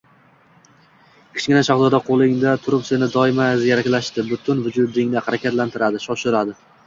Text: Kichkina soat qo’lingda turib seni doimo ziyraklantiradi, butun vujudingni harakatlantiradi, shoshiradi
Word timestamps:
Kichkina 1.35 1.59
soat 1.67 1.95
qo’lingda 2.07 2.53
turib 2.63 2.87
seni 2.89 3.09
doimo 3.17 3.51
ziyraklantiradi, 3.65 4.27
butun 4.37 4.65
vujudingni 4.69 5.23
harakatlantiradi, 5.27 6.03
shoshiradi 6.09 6.59